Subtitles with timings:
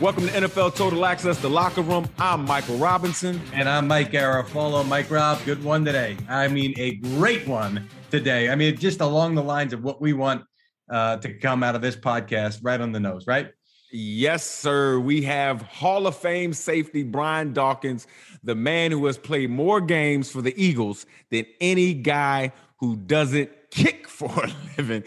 [0.00, 2.08] Welcome to NFL Total Access, the locker room.
[2.18, 3.40] I'm Michael Robinson.
[3.52, 4.86] And I'm Mike Garafolo.
[4.86, 6.16] Mike Rob, good one today.
[6.28, 8.50] I mean, a great one today.
[8.50, 10.44] I mean, just along the lines of what we want
[10.90, 13.52] uh, to come out of this podcast, right on the nose, right?
[13.92, 14.98] Yes, sir.
[14.98, 18.08] We have Hall of Fame safety Brian Dawkins,
[18.42, 23.48] the man who has played more games for the Eagles than any guy who doesn't
[23.70, 25.04] kick for a living.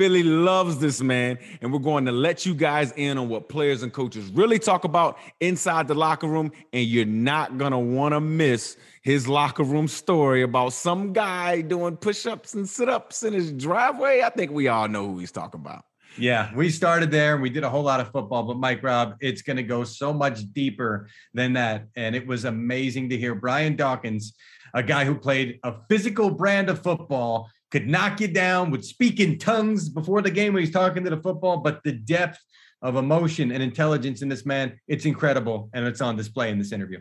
[0.00, 3.82] Philly loves this man, and we're going to let you guys in on what players
[3.82, 8.14] and coaches really talk about inside the locker room, and you're not going to want
[8.14, 13.52] to miss his locker room story about some guy doing push-ups and sit-ups in his
[13.52, 14.22] driveway.
[14.22, 15.84] I think we all know who he's talking about.
[16.16, 19.16] Yeah, we started there and we did a whole lot of football, but Mike Rob,
[19.20, 21.88] it's going to go so much deeper than that.
[21.94, 24.32] And it was amazing to hear Brian Dawkins,
[24.72, 29.20] a guy who played a physical brand of football, could knock you down, would speak
[29.20, 32.38] in tongues before the game when he's talking to the football, but the depth
[32.82, 35.70] of emotion and intelligence in this man, it's incredible.
[35.72, 36.98] And it's on display in this interview.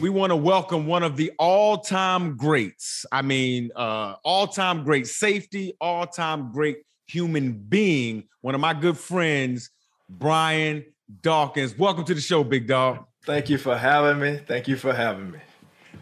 [0.00, 3.04] We want to welcome one of the all-time greats.
[3.10, 9.70] I mean, uh, all-time great safety, all-time great human being, one of my good friends,
[10.08, 10.84] Brian
[11.22, 11.76] Dawkins.
[11.76, 13.04] Welcome to the show, big dog.
[13.24, 14.40] Thank you for having me.
[14.46, 15.38] Thank you for having me.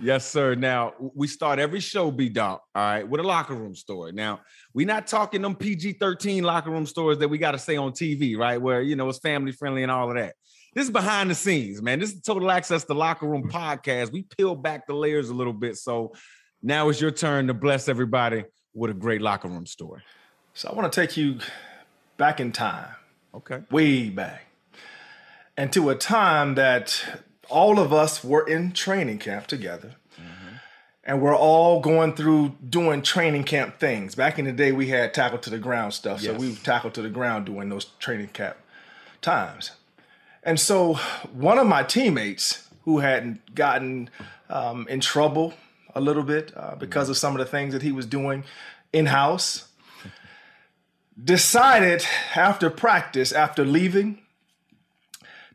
[0.00, 0.54] Yes, sir.
[0.54, 4.12] Now we start every show, B Dog, all right, with a locker room story.
[4.12, 4.40] Now,
[4.72, 8.36] we're not talking them PG-13 locker room stories that we got to say on TV,
[8.36, 8.60] right?
[8.60, 10.34] Where you know it's family friendly and all of that.
[10.74, 11.98] This is behind the scenes, man.
[11.98, 13.50] This is total access to locker room mm.
[13.50, 14.12] podcast.
[14.12, 15.76] We peel back the layers a little bit.
[15.76, 16.12] So
[16.62, 18.44] now it's your turn to bless everybody
[18.74, 20.02] with a great locker room story.
[20.54, 21.38] So I want to take you
[22.16, 22.88] back in time.
[23.34, 23.62] Okay.
[23.70, 24.44] Way back.
[25.56, 27.04] And to a time that
[27.48, 29.94] all of us were in training camp together.
[30.14, 30.56] Mm-hmm.
[31.04, 34.14] And we're all going through doing training camp things.
[34.14, 36.22] Back in the day, we had tackle to the ground stuff.
[36.22, 36.32] Yes.
[36.32, 38.56] So we tackled to the ground doing those training camp
[39.20, 39.72] times.
[40.42, 40.94] And so
[41.32, 44.10] one of my teammates who had gotten
[44.48, 45.54] um, in trouble
[45.94, 48.44] a little bit uh, because of some of the things that he was doing
[48.92, 49.68] in house
[51.22, 52.04] decided
[52.34, 54.20] after practice, after leaving,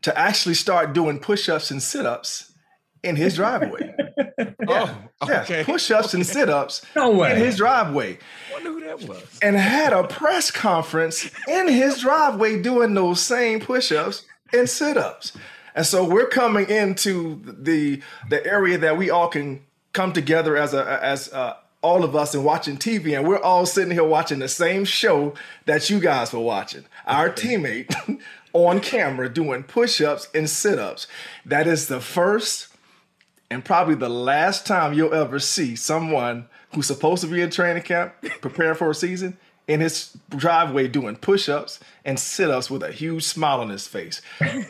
[0.04, 2.52] to actually start doing push-ups and sit-ups
[3.02, 3.94] in his driveway.
[4.38, 4.54] yeah.
[4.68, 5.60] Oh, okay.
[5.60, 6.18] Yeah, push-ups okay.
[6.18, 7.32] and sit-ups no way.
[7.32, 8.18] in his driveway.
[8.52, 9.38] Wonder who that was.
[9.40, 15.32] And had a press conference in his driveway doing those same push-ups and sit-ups.
[15.74, 19.64] And so we're coming into the the area that we all can
[19.94, 23.64] come together as a as a, all of us and watching TV, and we're all
[23.64, 26.84] sitting here watching the same show that you guys were watching.
[27.06, 28.20] Our teammate
[28.52, 31.06] on camera doing push ups and sit ups.
[31.44, 32.68] That is the first
[33.50, 37.82] and probably the last time you'll ever see someone who's supposed to be in training
[37.82, 39.36] camp preparing for a season
[39.66, 44.20] in his driveway doing push-ups and sit-ups with a huge smile on his face.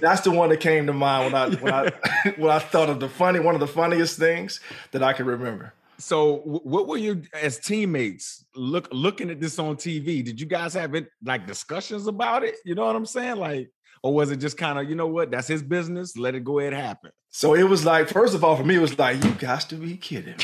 [0.00, 3.00] That's the one that came to mind when I when I when I thought of
[3.00, 4.60] the funny one of the funniest things
[4.92, 5.72] that I can remember.
[5.98, 10.24] So, what were you as teammates look looking at this on TV?
[10.24, 12.56] Did you guys have it like discussions about it?
[12.64, 13.36] You know what I'm saying?
[13.36, 13.70] Like,
[14.02, 16.58] or was it just kind of, you know what, that's his business, let it go
[16.58, 17.10] ahead happen?
[17.30, 19.74] So it was like, first of all, for me, it was like, you got to
[19.74, 20.36] be kidding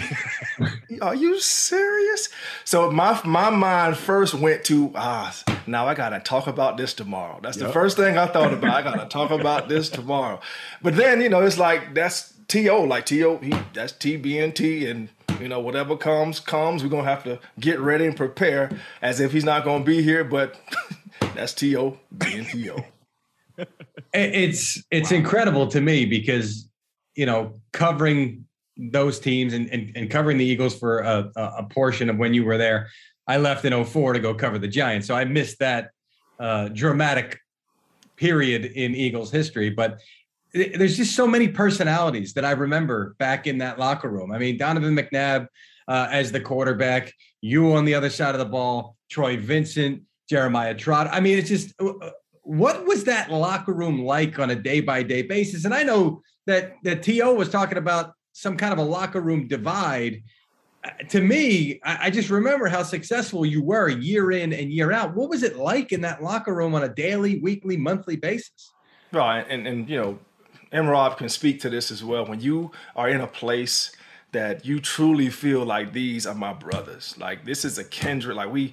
[0.58, 0.98] me.
[1.00, 2.30] Are you serious?
[2.64, 5.32] So my my mind first went to ah,
[5.68, 7.38] now I gotta talk about this tomorrow.
[7.42, 7.68] That's yep.
[7.68, 8.74] the first thing I thought about.
[8.74, 10.40] I gotta talk about this tomorrow.
[10.82, 12.82] But then, you know, it's like that's T.O.
[12.82, 13.38] Like T.O.
[13.38, 15.08] He that's TBNT and
[15.40, 16.82] you know, whatever comes, comes.
[16.82, 18.70] We're gonna have to get ready and prepare
[19.00, 20.60] as if he's not gonna be here, but
[21.34, 21.98] that's T.O.
[22.18, 22.84] being T.O
[24.14, 25.16] it's it's wow.
[25.16, 26.68] incredible to me because
[27.14, 28.44] you know covering
[28.76, 32.44] those teams and, and, and covering the Eagles for a, a, portion of when you
[32.44, 32.88] were there.
[33.26, 35.06] I left in 04 to go cover the Giants.
[35.06, 35.90] So I missed that
[36.38, 37.38] uh, dramatic
[38.16, 39.68] period in Eagles history.
[39.68, 39.98] But
[40.52, 44.32] there's just so many personalities that I remember back in that locker room.
[44.32, 45.46] I mean, Donovan McNabb
[45.88, 50.74] uh, as the quarterback, you on the other side of the ball, Troy Vincent, Jeremiah
[50.74, 51.08] Trot.
[51.10, 51.92] I mean, it's just uh,
[52.42, 55.64] what was that locker room like on a day by day basis?
[55.64, 57.34] And I know that that T.O.
[57.34, 60.22] was talking about some kind of a locker room divide.
[60.82, 64.92] Uh, to me, I, I just remember how successful you were year in and year
[64.92, 65.14] out.
[65.14, 68.72] What was it like in that locker room on a daily, weekly, monthly basis?
[69.12, 70.18] Right, and and you know,
[70.72, 70.86] M.
[70.86, 72.24] Rob can speak to this as well.
[72.24, 73.92] When you are in a place
[74.32, 78.52] that you truly feel like these are my brothers, like this is a kindred, like
[78.52, 78.72] we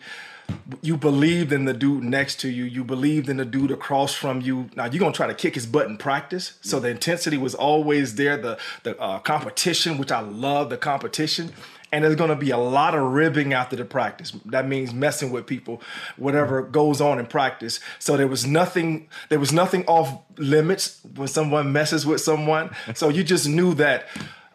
[0.81, 2.63] you believed in the dude next to you.
[2.63, 4.69] You believed in the dude across from you.
[4.75, 6.57] Now you're gonna try to kick his butt in practice.
[6.61, 8.37] So the intensity was always there.
[8.37, 11.51] The the uh, competition, which I love, the competition.
[11.91, 14.31] And there's going to be a lot of ribbing after the practice.
[14.45, 15.81] That means messing with people,
[16.17, 17.79] whatever goes on in practice.
[17.99, 19.07] So there was nothing.
[19.29, 22.75] There was nothing off limits when someone messes with someone.
[22.93, 24.07] So you just knew that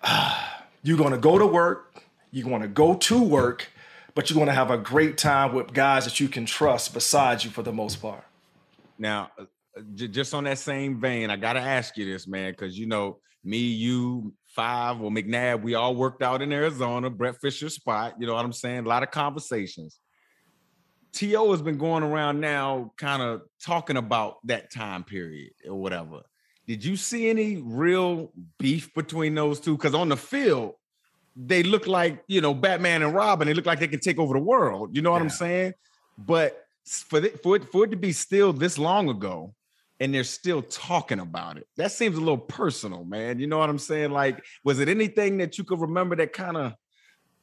[0.03, 0.49] uh,
[0.83, 2.03] you're going to go to work.
[2.31, 3.69] You're going to go to work
[4.15, 7.43] but you're going to have a great time with guys that you can trust beside
[7.45, 8.25] you for the most part.
[8.99, 9.45] Now, uh,
[9.95, 13.19] just on that same vein, I got to ask you this, man, because you know,
[13.43, 18.15] me, you, five, or McNabb, we all worked out in Arizona, Brett Fischer spot.
[18.19, 18.85] You know what I'm saying?
[18.85, 19.99] A lot of conversations.
[21.13, 21.51] T.O.
[21.51, 26.23] has been going around now, kind of talking about that time period or whatever.
[26.67, 29.77] Did you see any real beef between those two?
[29.77, 30.75] Because on the field,
[31.37, 33.47] they look like you know Batman and Robin.
[33.47, 34.95] They look like they can take over the world.
[34.95, 35.25] You know what yeah.
[35.25, 35.73] I'm saying?
[36.17, 39.55] But for for it, for it to be still this long ago,
[40.03, 43.39] and they're still talking about it, that seems a little personal, man.
[43.39, 44.11] You know what I'm saying?
[44.11, 46.75] Like, was it anything that you could remember that kind of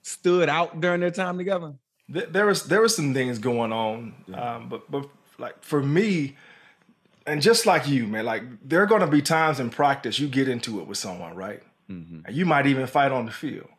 [0.01, 1.73] stood out during their time together?
[2.09, 6.35] There was there was some things going on, um, but but like for me,
[7.25, 10.27] and just like you, man, like there are going to be times in practice you
[10.27, 11.63] get into it with someone, right?
[11.89, 12.29] Mm-hmm.
[12.29, 13.69] You might even fight on the field.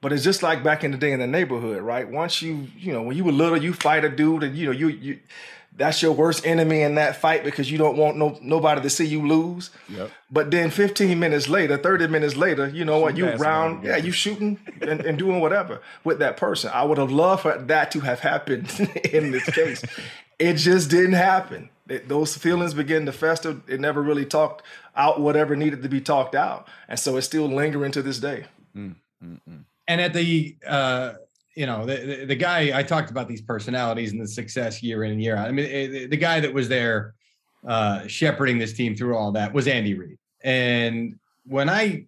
[0.00, 2.08] But it's just like back in the day in the neighborhood, right?
[2.08, 4.72] Once you, you know, when you were little, you fight a dude, and you know,
[4.72, 5.20] you you
[5.76, 9.04] that's your worst enemy in that fight because you don't want no nobody to see
[9.04, 9.70] you lose.
[9.88, 10.10] Yep.
[10.30, 13.16] But then 15 minutes later, 30 minutes later, you know what?
[13.16, 16.70] You round, yeah, you shooting and, and, doing whatever with that person.
[16.72, 18.70] I would have loved for that to have happened
[19.12, 19.84] in this case.
[20.38, 21.68] it just didn't happen.
[21.88, 23.56] It, those feelings begin to fester.
[23.68, 24.62] It never really talked
[24.96, 28.46] out whatever needed to be talked out, and so it's still lingering to this day.
[28.74, 31.14] Mm, mm, mm and at the uh,
[31.56, 35.02] you know the, the, the guy I talked about these personalities and the success year
[35.04, 35.48] in and year out.
[35.48, 37.14] I mean, eh, the, the guy that was there
[37.66, 40.18] uh, shepherding this team through all that was Andy Reid.
[40.44, 42.06] And when I,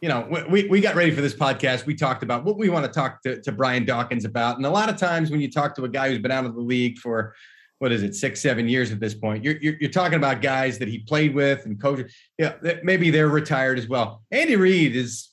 [0.00, 2.84] you know, we we got ready for this podcast, we talked about what we want
[2.84, 4.58] to talk to, to Brian Dawkins about.
[4.58, 6.54] And a lot of times when you talk to a guy who's been out of
[6.54, 7.34] the league for
[7.78, 9.44] what is it, six, seven years at this point.
[9.44, 12.12] You're, you're, you're, talking about guys that he played with and coached.
[12.36, 14.22] Yeah, maybe they're retired as well.
[14.32, 15.27] Andy Reid is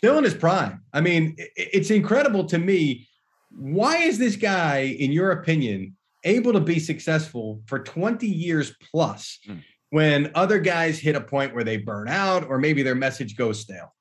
[0.00, 0.80] still in his prime.
[0.94, 3.06] I mean, it's incredible to me.
[3.50, 9.38] Why is this guy, in your opinion, able to be successful for 20 years plus
[9.46, 9.62] mm.
[9.90, 13.60] when other guys hit a point where they burn out or maybe their message goes
[13.60, 13.94] stale?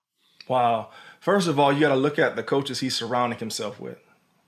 [0.48, 0.92] Wow.
[1.20, 4.00] First of all, you got to look at the coaches he's surrounding himself with,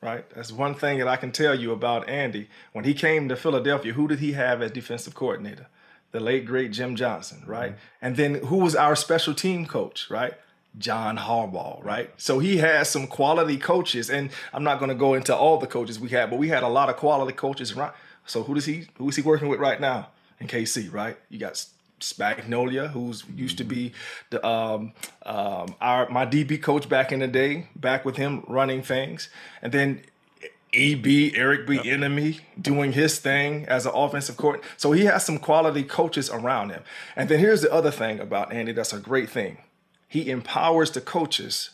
[0.01, 0.23] right?
[0.33, 2.47] That's one thing that I can tell you about Andy.
[2.71, 5.67] When he came to Philadelphia, who did he have as defensive coordinator?
[6.13, 7.71] The late, great Jim Johnson, right?
[7.71, 8.05] Mm-hmm.
[8.05, 10.35] And then who was our special team coach, right?
[10.77, 12.09] John Harbaugh, right?
[12.17, 15.67] So he has some quality coaches, and I'm not going to go into all the
[15.67, 17.93] coaches we had, but we had a lot of quality coaches around.
[18.25, 18.87] So who does he?
[18.95, 20.09] Who is he working with right now
[20.39, 20.93] in KC?
[20.93, 21.17] Right?
[21.29, 21.65] You got
[21.99, 23.93] Spagnuolo, who's used to be
[24.29, 24.93] the um,
[25.25, 29.29] um, our my DB coach back in the day, back with him running things,
[29.61, 30.01] and then
[30.73, 34.63] EB Eric Bieniemy doing his thing as an offensive court.
[34.77, 36.83] So he has some quality coaches around him.
[37.15, 39.57] And then here's the other thing about Andy that's a great thing
[40.11, 41.69] he empowers the coaches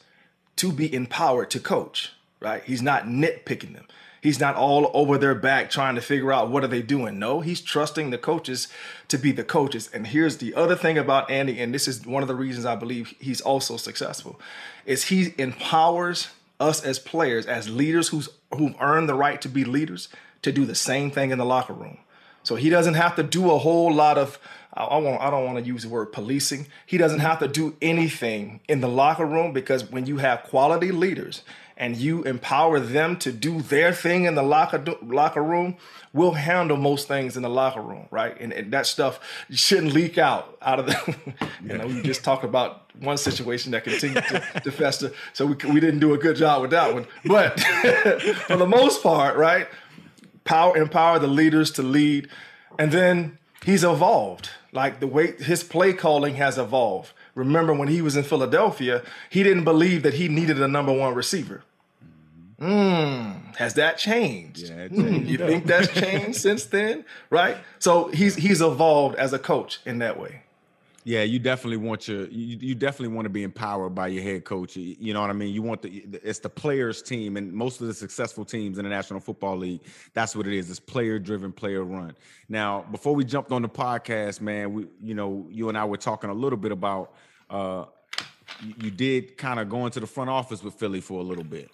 [0.58, 2.64] to be empowered to coach, right?
[2.64, 3.88] He's not nitpicking them.
[4.22, 7.18] He's not all over their back trying to figure out what are they doing.
[7.18, 8.68] No, he's trusting the coaches
[9.08, 9.90] to be the coaches.
[9.92, 12.76] And here's the other thing about Andy, and this is one of the reasons I
[12.76, 14.40] believe he's also successful,
[14.86, 16.28] is he empowers
[16.60, 20.10] us as players, as leaders who's who've earned the right to be leaders,
[20.44, 21.98] to do the same thing in the locker room.
[22.44, 24.38] So he doesn't have to do a whole lot of
[24.78, 26.68] I, I, want, I don't want to use the word policing.
[26.86, 30.92] He doesn't have to do anything in the locker room because when you have quality
[30.92, 31.42] leaders
[31.76, 35.78] and you empower them to do their thing in the locker locker room,
[36.14, 38.40] we'll handle most things in the locker room, right?
[38.40, 39.20] And, and that stuff
[39.52, 41.16] shouldn't leak out out of the.
[41.64, 45.56] you know, we just talked about one situation that continued to, to fester, so we
[45.72, 47.08] we didn't do a good job with that one.
[47.26, 47.60] But
[48.48, 49.68] for the most part, right?
[50.46, 52.30] Power empower the leaders to lead,
[52.80, 54.50] and then he's evolved.
[54.72, 57.12] Like the way his play calling has evolved.
[57.36, 61.14] Remember when he was in Philadelphia, he didn't believe that he needed a number one
[61.14, 61.64] receiver.
[62.60, 64.70] Mm, has that changed?
[64.70, 67.06] Yeah, mm, you think that's changed since then?
[67.30, 67.58] Right?
[67.78, 70.42] So he's he's evolved as a coach in that way.
[71.08, 74.44] Yeah, you definitely want your you, you definitely want to be empowered by your head
[74.44, 74.76] coach.
[74.76, 75.54] You, you, know what I mean?
[75.54, 78.90] You want the it's the players team and most of the successful teams in the
[78.90, 79.80] National Football League,
[80.14, 80.70] that's what it is.
[80.70, 82.14] It's player driven, player run.
[82.50, 85.96] Now, before we jumped on the podcast, man, we you know, you and I were
[85.96, 87.14] talking a little bit about
[87.50, 87.86] uh
[88.62, 91.46] you, you did kind of go into the front office with Philly for a little
[91.46, 91.72] bit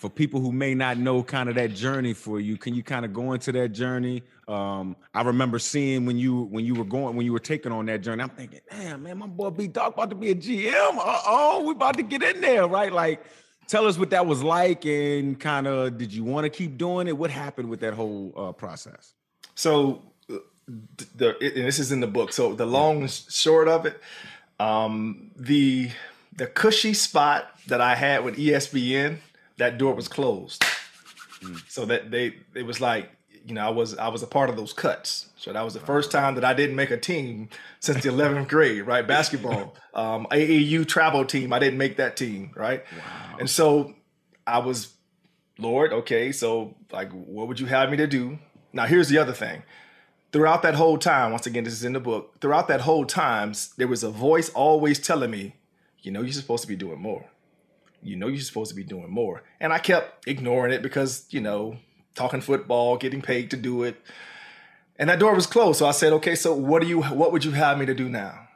[0.00, 3.04] for people who may not know kind of that journey for you can you kind
[3.04, 4.22] of go into that journey?
[4.48, 7.86] Um, i remember seeing when you when you were going when you were taking on
[7.86, 10.72] that journey i'm thinking damn man my boy b dog about to be a gm
[10.72, 12.92] oh we about to get in there right?
[12.92, 13.22] Like
[13.68, 17.06] tell us what that was like and kind of did you want to keep doing
[17.06, 17.16] it?
[17.16, 19.12] What happened with that whole uh, process?
[19.54, 22.32] So the and this is in the book.
[22.32, 24.00] So the long short of it
[24.60, 25.90] um, the
[26.36, 29.18] the cushy spot that i had with espn
[29.60, 30.62] that door was closed.
[31.42, 31.62] Mm.
[31.68, 33.10] So that they it was like
[33.46, 35.28] you know I was I was a part of those cuts.
[35.36, 37.48] So that was the first time that I didn't make a team
[37.78, 39.06] since the 11th grade, right?
[39.16, 41.52] Basketball, um, AAU travel team.
[41.52, 42.84] I didn't make that team, right?
[42.92, 43.36] Wow.
[43.38, 43.94] And so
[44.46, 44.92] I was,
[45.58, 48.38] Lord, okay, so like, what would you have me to do?
[48.74, 49.62] Now here's the other thing.
[50.32, 52.38] Throughout that whole time, once again, this is in the book.
[52.40, 55.56] Throughout that whole times, there was a voice always telling me,
[56.02, 57.24] you know, you're supposed to be doing more
[58.02, 59.42] you know you're supposed to be doing more.
[59.60, 61.76] And I kept ignoring it because, you know,
[62.14, 63.96] talking football, getting paid to do it.
[64.98, 65.78] And that door was closed.
[65.78, 68.08] So I said, okay, so what do you what would you have me to do
[68.08, 68.48] now?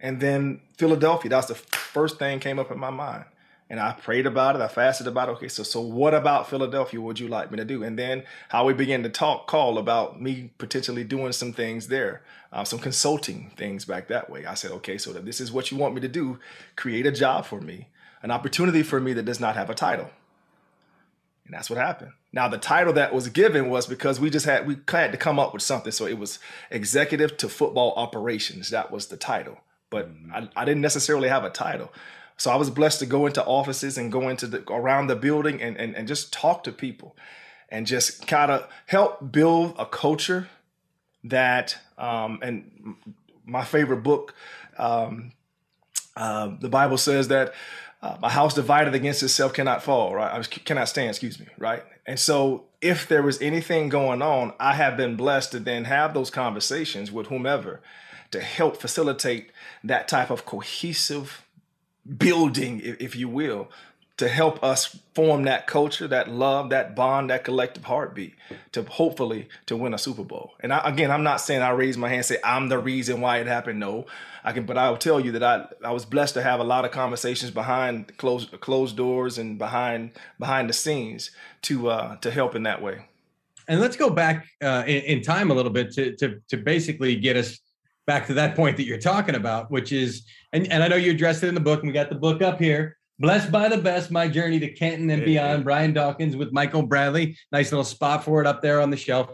[0.00, 3.24] And then Philadelphia, that's the first thing came up in my mind.
[3.70, 4.60] And I prayed about it.
[4.60, 5.32] I fasted about it.
[5.32, 7.82] Okay, so so what about Philadelphia would you like me to do?
[7.82, 12.22] And then how we began to talk, call about me potentially doing some things there,
[12.52, 14.44] uh, some consulting things back that way.
[14.44, 16.38] I said, okay, so this is what you want me to do.
[16.76, 17.88] Create a job for me
[18.22, 20.10] an opportunity for me that does not have a title.
[21.44, 22.12] And that's what happened.
[22.32, 25.38] Now, the title that was given was because we just had we had to come
[25.38, 25.92] up with something.
[25.92, 26.38] So it was
[26.70, 28.70] executive to football operations.
[28.70, 29.58] That was the title.
[29.90, 31.92] But I, I didn't necessarily have a title.
[32.36, 35.60] So I was blessed to go into offices and go into the around the building
[35.60, 37.16] and, and, and just talk to people
[37.68, 40.48] and just kind of help build a culture
[41.24, 42.96] that um, and
[43.44, 44.34] my favorite book
[44.78, 45.32] um,
[46.16, 47.54] uh, the bible says that
[48.02, 50.32] uh, a house divided against itself cannot fall, right?
[50.32, 51.84] I cannot stand, excuse me, right?
[52.04, 56.14] And so, if there was anything going on, I have been blessed to then have
[56.14, 57.80] those conversations with whomever
[58.32, 59.52] to help facilitate
[59.84, 61.46] that type of cohesive
[62.18, 63.68] building, if you will,
[64.18, 68.34] to help us form that culture, that love, that bond, that collective heartbeat
[68.72, 70.52] to hopefully to win a Super Bowl.
[70.60, 73.20] And I, again, I'm not saying I raise my hand and say I'm the reason
[73.20, 73.80] why it happened.
[73.80, 74.06] No,
[74.44, 76.64] I can, but I will tell you that I I was blessed to have a
[76.64, 81.30] lot of conversations behind closed closed doors and behind behind the scenes
[81.62, 83.06] to uh, to help in that way.
[83.68, 87.16] And let's go back uh, in, in time a little bit to to to basically
[87.16, 87.58] get us
[88.06, 91.12] back to that point that you're talking about, which is, and, and I know you
[91.12, 92.98] addressed it in the book, and we got the book up here.
[93.22, 97.36] Blessed by the Best, My Journey to Canton and Beyond, Brian Dawkins with Michael Bradley.
[97.52, 99.30] Nice little spot for it up there on the shelf.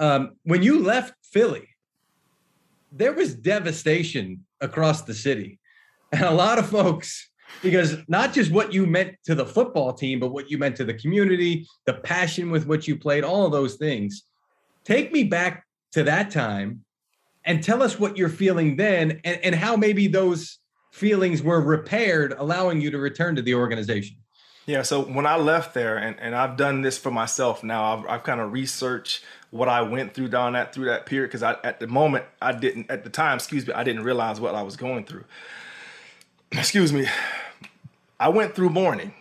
[0.00, 1.68] Um, when you left Philly,
[2.90, 5.60] there was devastation across the city.
[6.10, 7.30] And a lot of folks,
[7.62, 10.84] because not just what you meant to the football team, but what you meant to
[10.84, 14.24] the community, the passion with which you played, all of those things.
[14.84, 16.84] Take me back to that time
[17.44, 20.58] and tell us what you're feeling then and, and how maybe those
[20.90, 24.16] feelings were repaired, allowing you to return to the organization?
[24.66, 28.06] Yeah, so when I left there, and, and I've done this for myself now, I've,
[28.06, 31.56] I've kind of researched what I went through down that through that period because I
[31.64, 34.62] at the moment I didn't at the time, excuse me, I didn't realize what I
[34.62, 35.24] was going through.
[36.52, 37.06] Excuse me.
[38.18, 39.14] I went through mourning.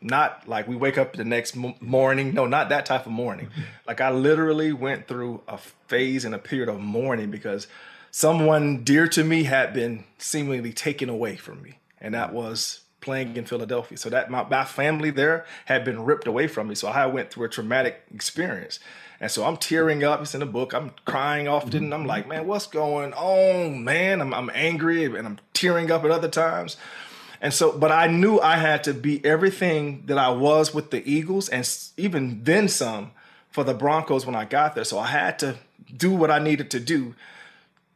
[0.00, 2.32] Not like we wake up the next morning.
[2.32, 3.46] No, not that type of mourning.
[3.46, 3.62] Mm-hmm.
[3.86, 7.66] like I literally went through a phase and a period of mourning because
[8.10, 13.36] someone dear to me had been seemingly taken away from me, and that was playing
[13.36, 13.96] in Philadelphia.
[13.96, 16.74] So that my, my family there had been ripped away from me.
[16.74, 18.80] So I went through a traumatic experience.
[19.20, 20.20] And so I'm tearing up.
[20.20, 20.72] It's in the book.
[20.74, 21.84] I'm crying often.
[21.84, 24.20] And I'm like, man, what's going on, man?
[24.20, 26.76] I'm, I'm angry and I'm tearing up at other times.
[27.40, 31.08] And so, but I knew I had to be everything that I was with the
[31.08, 33.12] Eagles and even then some
[33.50, 34.84] for the Broncos when I got there.
[34.84, 35.56] So I had to
[35.96, 37.14] do what I needed to do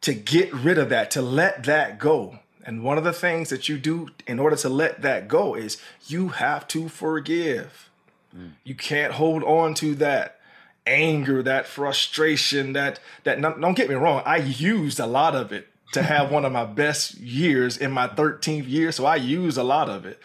[0.03, 2.39] to get rid of that, to let that go.
[2.65, 5.81] And one of the things that you do in order to let that go is
[6.07, 7.91] you have to forgive.
[8.37, 8.53] Mm.
[8.63, 10.39] You can't hold on to that
[10.87, 15.69] anger, that frustration, that that don't get me wrong, I used a lot of it
[15.93, 18.93] to have one of my best years in my 13th year.
[18.93, 20.21] So I used a lot of it.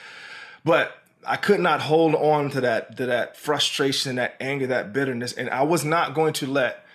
[0.63, 5.33] But I could not hold on to that to that frustration, that anger, that bitterness.
[5.33, 6.85] And I was not going to let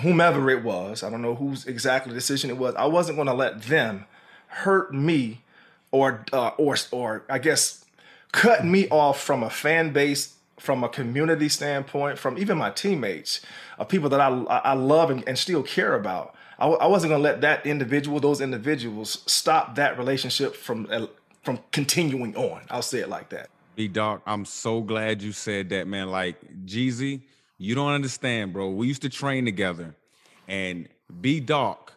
[0.00, 3.34] whomever it was, I don't know whose exactly decision it was, I wasn't going to
[3.34, 4.06] let them
[4.48, 5.42] hurt me
[5.90, 7.84] or uh, or or I guess
[8.32, 13.40] cut me off from a fan base from a community standpoint, from even my teammates,
[13.78, 16.34] of people that I I love and, and still care about.
[16.58, 21.06] I, I wasn't going to let that individual, those individuals, stop that relationship from uh,
[21.42, 22.62] from continuing on.
[22.70, 23.50] I'll say it like that.
[23.74, 26.10] B Dog, I'm so glad you said that, man.
[26.10, 27.22] Like Jeezy,
[27.62, 28.70] you don't understand, bro.
[28.70, 29.94] We used to train together,
[30.48, 30.88] and
[31.20, 31.92] B Dog,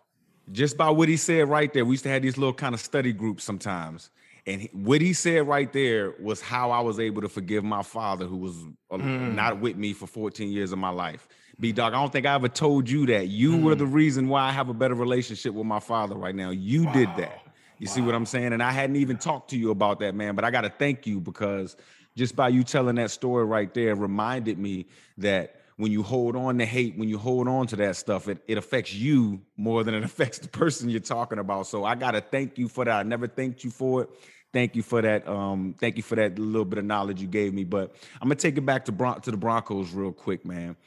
[0.51, 2.81] just by what he said right there, we used to have these little kind of
[2.81, 4.11] study groups sometimes.
[4.45, 7.81] And he, what he said right there was how I was able to forgive my
[7.81, 8.53] father, who was
[8.91, 9.33] mm.
[9.33, 11.27] not with me for 14 years of my life.
[11.59, 13.29] B Dog, I don't think I ever told you that.
[13.29, 13.63] You mm.
[13.63, 16.51] were the reason why I have a better relationship with my father right now.
[16.51, 16.93] You wow.
[16.93, 17.41] did that.
[17.79, 17.93] You wow.
[17.93, 18.53] see what I'm saying?
[18.53, 20.35] And I hadn't even talked to you about that, man.
[20.35, 21.75] But I got to thank you because
[22.15, 24.85] just by you telling that story right there reminded me
[25.17, 28.37] that when you hold on to hate, when you hold on to that stuff, it,
[28.47, 31.67] it affects you more than it affects the person you're talking about.
[31.67, 32.93] So I gotta thank you for that.
[32.93, 34.09] I never thanked you for it
[34.55, 35.27] thank you for that.
[35.27, 37.65] Um, thank you for that little bit of knowledge you gave me.
[37.65, 40.77] But I'm gonna take it back to Bron- to the Broncos real quick, man.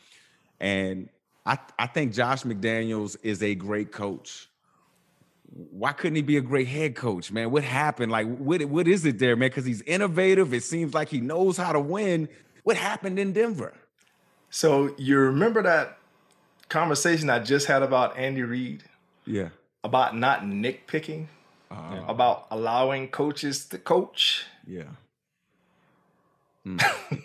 [0.59, 1.11] And
[1.45, 4.49] I I think Josh McDaniels is a great coach.
[5.50, 7.50] Why couldn't he be a great head coach, man?
[7.50, 8.11] What happened?
[8.11, 9.51] Like, what what is it there, man?
[9.51, 10.55] Because he's innovative.
[10.55, 12.29] It seems like he knows how to win.
[12.64, 13.74] What happened in Denver?
[14.50, 15.98] So you remember that
[16.68, 18.84] conversation I just had about Andy Reid?
[19.26, 19.50] Yeah.
[19.84, 21.26] About not nitpicking
[21.70, 24.46] uh, about allowing coaches to coach.
[24.66, 24.84] Yeah.
[26.66, 26.80] Mm.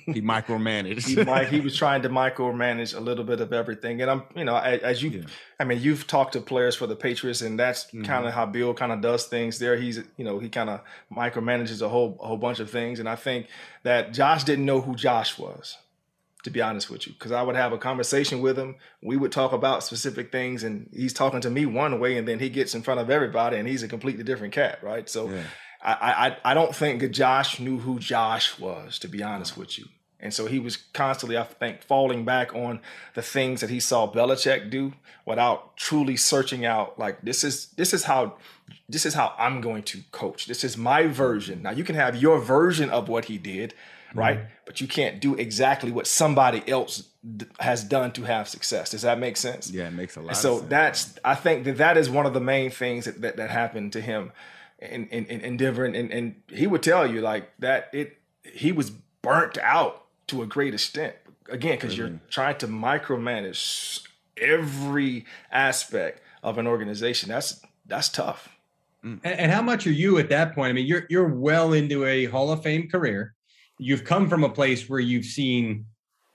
[0.14, 1.06] he micromanaged.
[1.06, 4.56] he, he, was trying to micromanage a little bit of everything, and I'm, you know,
[4.56, 5.24] as, as you, yeah.
[5.60, 8.04] I mean, you've talked to players for the Patriots, and that's mm-hmm.
[8.04, 9.60] kind of how Bill kind of does things.
[9.60, 10.82] There, he's, you know, he kind of
[11.12, 13.48] micromanages a whole a whole bunch of things, and I think
[13.84, 15.78] that Josh didn't know who Josh was
[16.44, 18.76] to be honest with you, because I would have a conversation with him.
[19.02, 22.40] We would talk about specific things, and he's talking to me one way, and then
[22.40, 25.10] he gets in front of everybody, and he's a completely different cat, right?
[25.10, 25.44] So, yeah.
[25.82, 29.86] I, I I don't think Josh knew who Josh was, to be honest with you.
[30.24, 32.80] And so he was constantly, I think, falling back on
[33.14, 34.94] the things that he saw Belichick do
[35.26, 38.38] without truly searching out like this is this is how
[38.88, 40.46] this is how I'm going to coach.
[40.46, 41.62] This is my version.
[41.62, 43.74] Now you can have your version of what he did,
[44.14, 44.38] right?
[44.38, 44.48] Mm-hmm.
[44.66, 48.92] But you can't do exactly what somebody else d- has done to have success.
[48.92, 49.70] Does that make sense?
[49.70, 50.30] Yeah, it makes a lot.
[50.30, 50.70] And so sense.
[50.70, 53.94] that's I think that that is one of the main things that that, that happened
[53.94, 54.32] to him
[54.80, 58.92] in in, in Denver, and, and he would tell you like that it he was
[59.22, 61.16] burnt out to a great extent.
[61.50, 62.02] Again, because mm-hmm.
[62.02, 67.30] you're trying to micromanage every aspect of an organization.
[67.30, 68.50] That's that's tough.
[69.04, 70.70] And, and, how much are you at that point?
[70.70, 73.36] I mean, you're you're well into a Hall of Fame career
[73.78, 75.86] you've come from a place where you've seen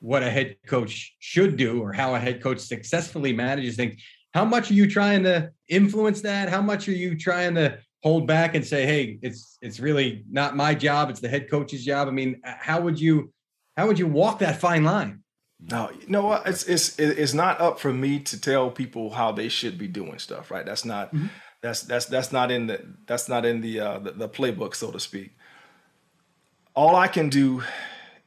[0.01, 4.01] what a head coach should do or how a head coach successfully manages things.
[4.35, 6.49] How much are you trying to influence that?
[6.49, 10.57] How much are you trying to hold back and say, "Hey, it's it's really not
[10.57, 12.09] my job; it's the head coach's job"?
[12.09, 13.33] I mean, how would you
[13.77, 15.23] how would you walk that fine line?
[15.61, 16.47] No, you know what?
[16.47, 20.19] It's it's it's not up for me to tell people how they should be doing
[20.19, 20.65] stuff, right?
[20.65, 21.27] That's not mm-hmm.
[21.63, 24.93] that's that's that's not in the that's not in the, uh, the the playbook, so
[24.93, 25.33] to speak
[26.79, 27.65] all I can do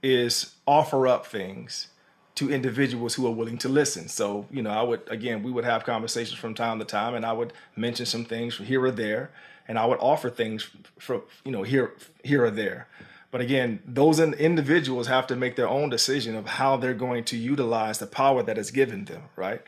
[0.03, 1.87] is offer up things
[2.35, 4.09] to individuals who are willing to listen.
[4.09, 7.25] So, you know, I would, again, we would have conversations from time to time and
[7.25, 9.31] I would mention some things here or there
[9.69, 11.93] and I would offer things from, you know, here,
[12.25, 12.89] here or there.
[13.31, 17.37] But again, those individuals have to make their own decision of how they're going to
[17.37, 19.61] utilize the power that is given them, right?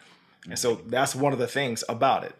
[0.50, 2.36] And so that's one of the things about it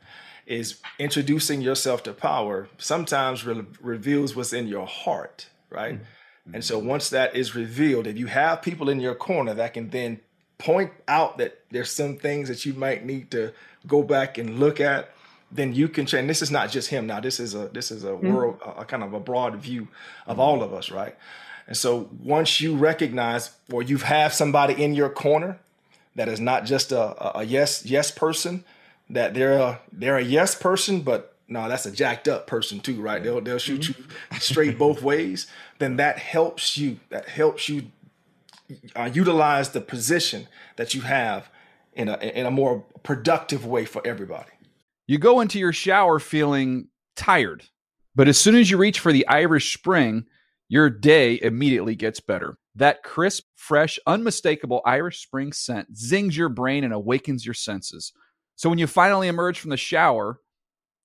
[0.46, 6.00] is introducing yourself to power sometimes re- reveals what's in your heart right?
[6.48, 6.56] Mm-hmm.
[6.56, 9.90] And so once that is revealed, if you have people in your corner that can
[9.90, 10.20] then
[10.58, 13.54] point out that there's some things that you might need to
[13.88, 15.10] go back and look at,
[15.52, 16.28] then you can change.
[16.28, 17.20] This is not just him now.
[17.20, 18.34] This is a this is a mm-hmm.
[18.34, 19.88] world, a, kind of a broad view
[20.26, 21.16] of all of us, right?
[21.68, 25.60] And so once you recognize or you have somebody in your corner
[26.16, 28.64] that is not just a, a yes yes person,
[29.10, 33.02] that they're a, they're a yes person, but no, that's a jacked up person too,
[33.02, 33.22] right?
[33.22, 34.02] They'll they'll shoot mm-hmm.
[34.34, 35.48] you straight both ways.
[35.80, 37.00] Then that helps you.
[37.10, 37.92] That helps you
[38.96, 41.50] uh, utilize the position that you have
[41.94, 44.52] in a in a more productive way for everybody.
[45.08, 47.66] You go into your shower feeling tired,
[48.16, 50.26] but as soon as you reach for the Irish Spring,
[50.70, 52.58] your day immediately gets better.
[52.76, 58.14] That crisp, fresh, unmistakable Irish Spring scent zings your brain and awakens your senses.
[58.56, 60.40] So when you finally emerge from the shower,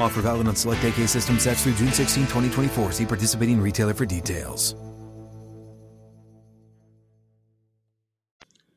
[0.00, 2.92] Offer valid on select AK system sets through June 16, 2024.
[2.92, 4.74] See participating retailer for details.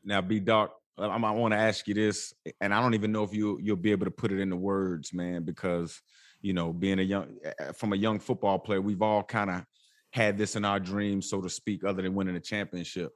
[0.04, 3.32] Now, B Dog, I, want to ask you this, and I don't even know if
[3.32, 6.00] you you'll be able to put it into words, man, because
[6.40, 7.38] you know, being a young
[7.74, 9.64] from a young football player, we've all kind of
[10.10, 13.12] had this in our dreams, so to speak, other than winning a championship.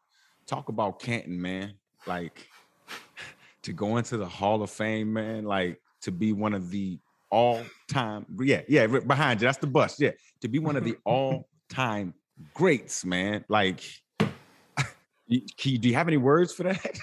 [0.47, 1.75] Talk about Canton, man.
[2.07, 2.47] Like
[3.63, 5.45] to go into the Hall of Fame, man.
[5.45, 6.99] Like to be one of the
[7.31, 9.47] all-time, yeah, yeah, behind you.
[9.47, 10.01] That's the bus.
[10.01, 12.15] Yeah, to be one of the all-time
[12.55, 13.45] greats, man.
[13.49, 13.83] Like,
[14.19, 16.99] do you have any words for that?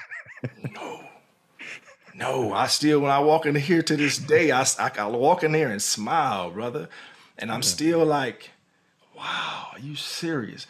[0.76, 1.00] no.
[2.16, 5.44] No, I still, when I walk in here to this day, I, I, I walk
[5.44, 6.88] in there and smile, brother.
[7.38, 8.52] And I'm still like,
[9.18, 10.68] wow, are you serious?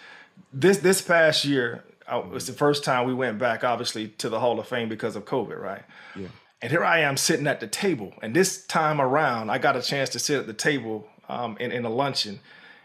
[0.54, 4.30] This this past year, I, it was the first time we went back, obviously, to
[4.30, 5.84] the Hall of Fame because of COVID, right?
[6.16, 6.28] Yeah.
[6.64, 8.14] And here I am sitting at the table.
[8.22, 11.74] And this time around, I got a chance to sit at the table um, in,
[11.74, 12.40] in a luncheon.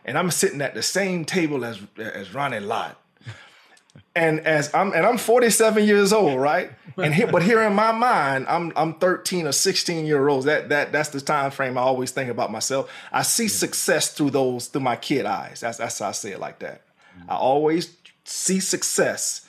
[0.05, 3.01] And I'm sitting at the same table as as Ronnie Lott
[4.17, 6.73] and as I'm and I'm 47 years old, right?
[6.97, 10.47] And here, but here in my mind, I'm I'm 13 or 16 year olds.
[10.47, 12.91] That that that's the time frame I always think about myself.
[13.13, 15.61] I see success through those through my kid eyes.
[15.61, 16.83] That's that's how I say it like that.
[17.29, 19.47] I always see success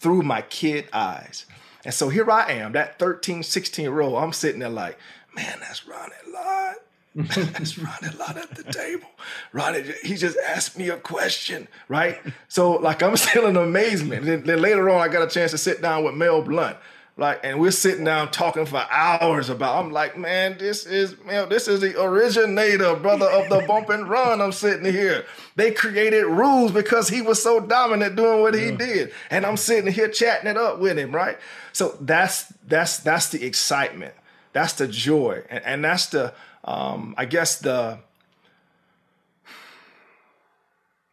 [0.00, 1.44] through my kid eyes.
[1.86, 4.16] And so here I am, that 13, 16 year old.
[4.20, 4.98] I'm sitting there like,
[5.36, 6.74] man, that's Ronnie Lott.
[7.14, 9.08] That's Ronnie Lott at the table.
[9.54, 12.18] Ronnie, he just asked me a question, right?
[12.48, 14.26] So like I'm still in amazement.
[14.26, 16.76] Then, then later on, I got a chance to sit down with Mel Blount
[17.16, 19.82] Like, and we're sitting down talking for hours about.
[19.82, 24.06] I'm like, man, this is man, this is the originator, brother of the bump and
[24.06, 24.42] run.
[24.42, 25.24] I'm sitting here.
[25.54, 29.90] They created rules because he was so dominant doing what he did, and I'm sitting
[29.90, 31.38] here chatting it up with him, right?
[31.76, 34.14] So that's that's that's the excitement,
[34.54, 36.32] that's the joy, and, and that's the
[36.64, 37.98] um, I guess the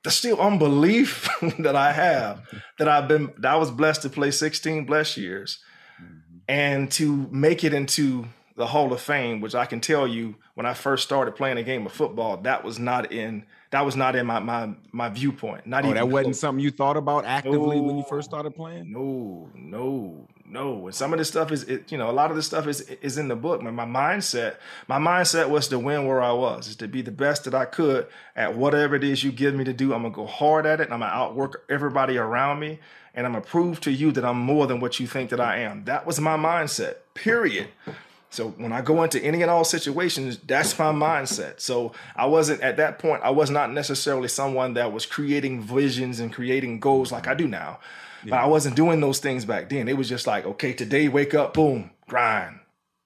[0.05, 1.27] the still unbelief
[1.59, 2.47] that I have
[2.79, 5.59] that I've been that I was blessed to play 16 blessed years.
[6.01, 6.37] Mm-hmm.
[6.47, 10.65] and to make it into the Hall of Fame, which I can tell you when
[10.65, 14.15] I first started playing a game of football, that was not in that was not
[14.15, 15.65] in my my my viewpoint.
[15.65, 16.39] Not oh, even that wasn't close.
[16.39, 18.91] something you thought about actively when you first started playing.
[18.91, 20.85] No, no, no.
[20.85, 22.81] And some of this stuff is, it, you know, a lot of this stuff is
[22.81, 23.63] is in the book.
[23.63, 27.11] Man, my mindset, my mindset was to win where I was, is to be the
[27.11, 29.95] best that I could at whatever it is you give me to do.
[29.95, 30.83] I'm gonna go hard at it.
[30.83, 32.77] And I'm gonna outwork everybody around me,
[33.15, 35.61] and I'm gonna prove to you that I'm more than what you think that I
[35.61, 35.85] am.
[35.85, 36.97] That was my mindset.
[37.15, 37.69] Period.
[38.33, 41.59] So when I go into any and all situations, that's my mindset.
[41.59, 46.19] So I wasn't at that point, I was not necessarily someone that was creating visions
[46.19, 47.79] and creating goals like I do now.
[48.23, 49.87] But I wasn't doing those things back then.
[49.87, 52.59] It was just like, okay, today wake up, boom, grind,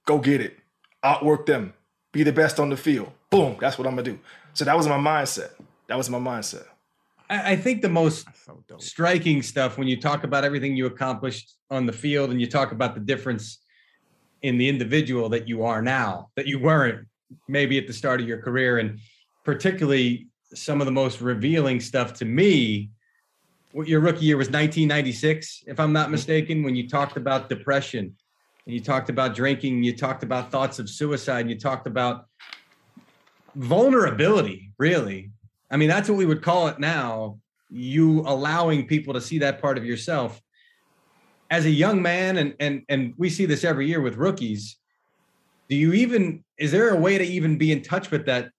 [0.06, 0.60] go get it,
[1.04, 1.74] outwork them,
[2.14, 3.12] be the best on the field.
[3.30, 4.20] Boom, that's what I'm gonna do.
[4.54, 5.52] So that was my mindset.
[5.88, 6.68] That was my mindset.
[7.30, 11.56] I, I think the most So striking stuff when you talk about everything you accomplished
[11.70, 13.60] on the field and you talk about the difference
[14.48, 17.06] in the individual that you are now that you weren't
[17.50, 18.80] maybe at the start of your career.
[18.80, 19.00] And
[19.44, 22.90] particularly some of the most revealing stuff to me
[23.74, 28.16] what your rookie year was 1996 if i'm not mistaken when you talked about depression.
[28.66, 32.26] And you talked about drinking you talked about thoughts of suicide and you talked about
[33.56, 35.32] vulnerability really.
[35.70, 39.62] I mean that's what we would call it now you allowing people to see that
[39.62, 40.42] part of yourself
[41.50, 44.78] as a young man and and and we see this every year with rookies
[45.70, 48.50] do you even is there a way to even be in touch with that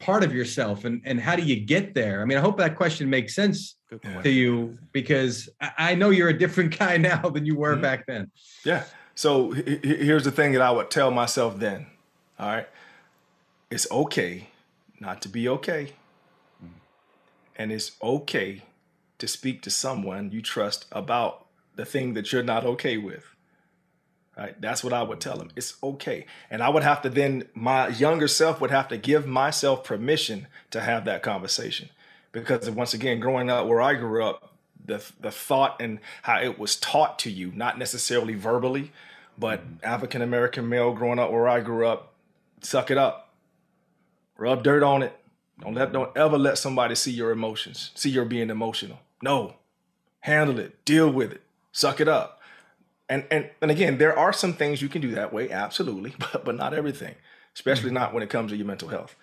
[0.00, 2.76] part of yourself and and how do you get there i mean i hope that
[2.76, 4.22] question makes sense Good Yeah.
[4.22, 7.82] to you because i I know you're a different guy now than you were Mhm.
[7.82, 8.30] back then
[8.64, 8.84] Yeah.
[9.16, 11.86] So he- he- here's the thing that I would tell myself then.
[12.38, 12.68] All right.
[13.70, 14.48] It's okay
[14.98, 15.92] not to be okay.
[17.56, 18.62] And it's okay
[19.18, 21.43] to speak to someone you trust about
[21.76, 23.24] the thing that you're not okay with.
[24.36, 24.60] Right?
[24.60, 25.50] That's what I would tell them.
[25.54, 26.26] It's okay.
[26.50, 30.48] And I would have to then, my younger self would have to give myself permission
[30.70, 31.90] to have that conversation.
[32.32, 36.58] Because once again, growing up where I grew up, the the thought and how it
[36.58, 38.92] was taught to you, not necessarily verbally,
[39.38, 42.12] but African American male growing up where I grew up,
[42.60, 43.32] suck it up,
[44.36, 45.16] rub dirt on it.
[45.60, 48.98] Don't let don't ever let somebody see your emotions, see you're being emotional.
[49.22, 49.54] No,
[50.20, 51.42] handle it, deal with it,
[51.74, 52.40] suck it up.
[53.10, 56.46] And and and again, there are some things you can do that way, absolutely, but
[56.46, 57.16] but not everything,
[57.54, 57.94] especially mm.
[57.94, 59.14] not when it comes to your mental health.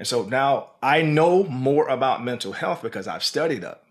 [0.00, 3.84] And so now I know more about mental health because I've studied up.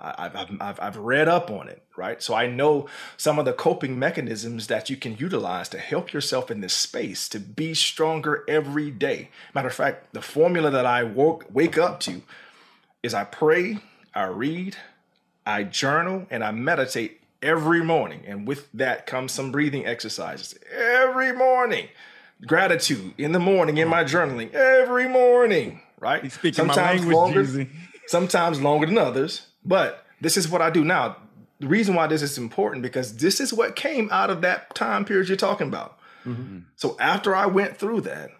[0.00, 2.22] I've, I've, I've, I've read up on it, right?
[2.22, 6.52] So I know some of the coping mechanisms that you can utilize to help yourself
[6.52, 9.30] in this space to be stronger every day.
[9.54, 12.22] Matter of fact, the formula that I woke, wake up to
[13.02, 13.78] is I pray,
[14.14, 14.76] I read,
[15.44, 18.22] I journal, and I meditate every morning.
[18.26, 21.88] And with that comes some breathing exercises every morning.
[22.46, 26.22] Gratitude in the morning in my journaling every morning, right?
[26.22, 27.68] He's speaking my language, Jeezy.
[28.06, 29.46] sometimes longer than others.
[29.64, 31.16] But this is what I do now.
[31.60, 35.04] The reason why this is important because this is what came out of that time
[35.04, 35.98] period you're talking about.
[36.24, 36.60] Mm-hmm.
[36.76, 38.30] So after I went through that,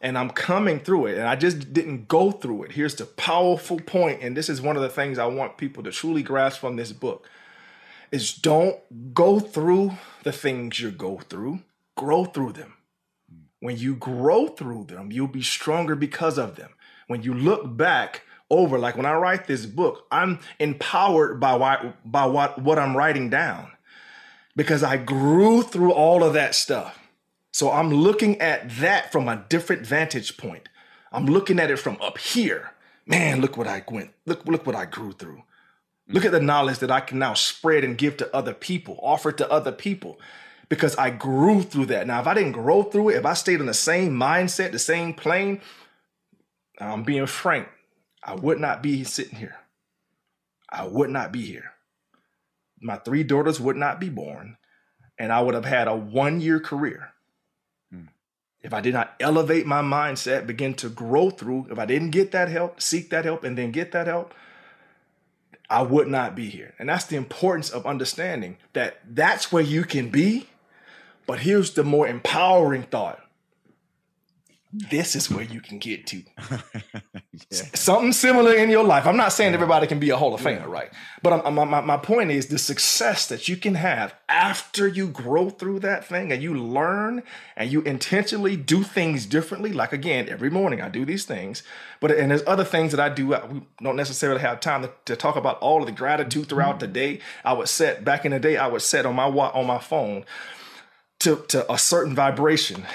[0.00, 2.72] and I'm coming through it, and I just didn't go through it.
[2.72, 5.90] Here's the powerful point, and this is one of the things I want people to
[5.90, 7.28] truly grasp from this book:
[8.10, 9.92] is don't go through
[10.22, 11.60] the things you go through,
[11.96, 12.74] grow through them.
[13.60, 16.70] When you grow through them, you'll be stronger because of them.
[17.06, 22.10] When you look back over, like when I write this book, I'm empowered by what
[22.10, 23.72] by what what I'm writing down
[24.56, 26.98] because I grew through all of that stuff.
[27.52, 30.68] So I'm looking at that from a different vantage point.
[31.12, 32.72] I'm looking at it from up here.
[33.06, 34.10] Man, look what I went.
[34.24, 35.42] Look, look what I grew through.
[36.12, 39.30] Look at the knowledge that I can now spread and give to other people, offer
[39.32, 40.18] to other people,
[40.68, 42.06] because I grew through that.
[42.06, 44.78] Now, if I didn't grow through it, if I stayed in the same mindset, the
[44.78, 45.60] same plane,
[46.80, 47.68] I'm being frank,
[48.24, 49.56] I would not be sitting here.
[50.68, 51.72] I would not be here.
[52.80, 54.56] My three daughters would not be born,
[55.18, 57.12] and I would have had a one year career.
[57.92, 58.06] Hmm.
[58.62, 62.32] If I did not elevate my mindset, begin to grow through, if I didn't get
[62.32, 64.34] that help, seek that help, and then get that help,
[65.70, 66.74] I would not be here.
[66.78, 70.48] And that's the importance of understanding that that's where you can be.
[71.26, 73.24] But here's the more empowering thought
[74.72, 76.22] this is where you can get to.
[77.50, 79.04] Something similar in your life.
[79.04, 80.90] I'm not saying everybody can be a Hall of Famer, right?
[81.22, 85.08] But I'm, I'm- my, my point is the success that you can have after you
[85.08, 87.24] grow through that thing and you learn
[87.56, 89.72] and you intentionally do things differently.
[89.72, 91.64] Like, again, every morning I do these things,
[91.98, 93.26] but and there's other things that I do.
[93.26, 96.86] We don't necessarily have time to, to talk about all of the gratitude throughout the
[96.86, 96.92] mm-hmm.
[96.92, 97.20] day.
[97.44, 100.24] I would set, back in the day, I would set on my on my phone
[101.20, 102.86] to, to a certain vibration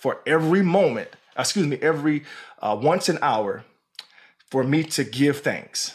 [0.00, 2.24] for every moment, excuse me, every
[2.60, 3.64] uh, once an hour
[4.50, 5.94] for me to give thanks.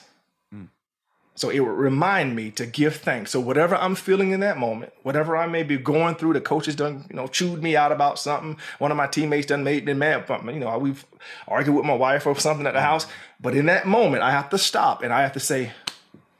[1.37, 3.31] So it would remind me to give thanks.
[3.31, 6.65] So whatever I'm feeling in that moment, whatever I may be going through, the coach
[6.65, 8.57] has done, you know, chewed me out about something.
[8.79, 10.29] One of my teammates done made me mad.
[10.29, 11.05] You know, we've
[11.45, 13.05] argued with my wife or something at the house.
[13.41, 15.73] But in that moment, I have to stop and I have to say,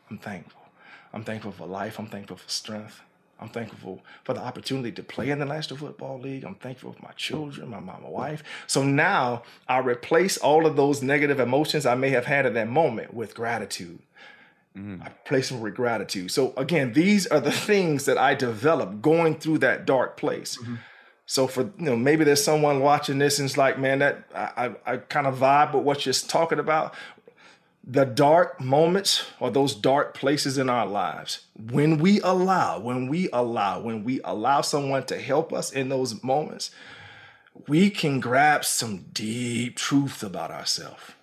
[0.09, 0.61] I'm thankful.
[1.13, 1.99] I'm thankful for life.
[1.99, 3.01] I'm thankful for strength.
[3.39, 6.45] I'm thankful for the opportunity to play in the National Football League.
[6.45, 8.43] I'm thankful for my children, my mom, my wife.
[8.65, 12.69] So now I replace all of those negative emotions I may have had at that
[12.69, 13.99] moment with gratitude.
[14.77, 15.01] Mm.
[15.01, 16.31] I place them with gratitude.
[16.31, 20.57] So again, these are the things that I developed going through that dark place.
[20.57, 20.75] Mm-hmm.
[21.27, 24.75] So for you know, maybe there's someone watching this and it's like, man, that I,
[24.85, 26.93] I, I kind of vibe with what you're talking about
[27.87, 31.45] the dark moments or those dark places in our lives.
[31.71, 36.23] When we allow when we allow when we allow someone to help us in those
[36.23, 36.71] moments
[37.67, 41.13] we can grab some deep truth about ourselves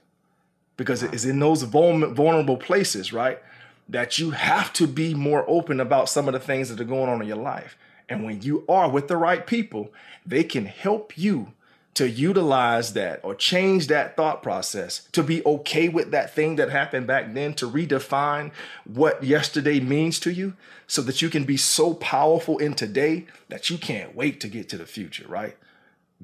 [0.77, 3.41] because it's in those vulnerable places right
[3.89, 7.11] that you have to be more open about some of the things that are going
[7.11, 7.77] on in your life.
[8.09, 9.93] And when you are with the right people
[10.25, 11.53] they can help you
[11.95, 16.71] to utilize that or change that thought process, to be okay with that thing that
[16.71, 18.51] happened back then, to redefine
[18.85, 20.55] what yesterday means to you
[20.87, 24.69] so that you can be so powerful in today that you can't wait to get
[24.71, 25.57] to the future, right?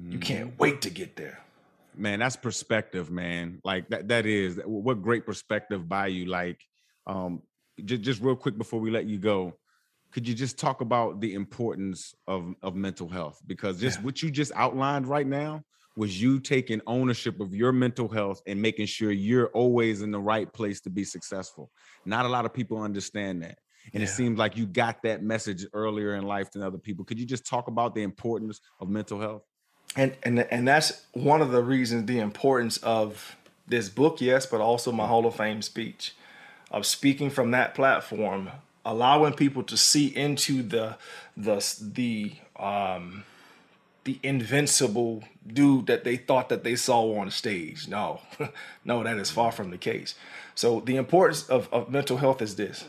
[0.01, 0.13] Mm.
[0.13, 1.39] You can't wait to get there.
[1.95, 3.59] Man, that's perspective, man.
[3.63, 6.25] Like that that is what great perspective by you.
[6.25, 6.59] Like
[7.05, 7.41] um
[7.83, 9.53] just, just real quick before we let you go,
[10.11, 13.41] could you just talk about the importance of of mental health?
[13.45, 14.05] Because just yeah.
[14.05, 15.63] what you just outlined right now
[15.95, 20.19] was you taking ownership of your mental health and making sure you're always in the
[20.19, 21.71] right place to be successful.
[22.05, 23.57] Not a lot of people understand that
[23.93, 24.09] and yeah.
[24.09, 27.05] it seems like you got that message earlier in life than other people.
[27.05, 29.43] Could you just talk about the importance of mental health?
[29.95, 33.35] And and and that's one of the reasons the importance of
[33.67, 35.07] this book yes but also my mm.
[35.07, 36.15] hall of fame speech
[36.69, 38.49] of speaking from that platform
[38.85, 40.97] allowing people to see into the
[41.35, 43.23] the the um
[44.05, 47.87] the invincible dude that they thought that they saw on stage.
[47.87, 48.21] No,
[48.85, 50.15] no, that is far from the case.
[50.55, 52.85] So the importance of, of mental health is this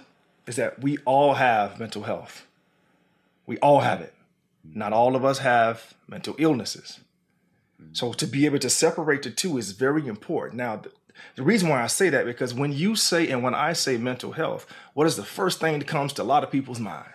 [0.46, 2.46] is that we all have mental health.
[3.46, 4.14] We all have it.
[4.64, 7.00] Not all of us have mental illnesses.
[7.92, 10.56] So to be able to separate the two is very important.
[10.56, 10.82] Now,
[11.36, 14.32] the reason why I say that because when you say and when I say mental
[14.32, 17.10] health, what is the first thing that comes to a lot of people's mind?